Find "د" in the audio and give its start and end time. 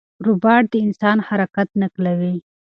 0.71-0.73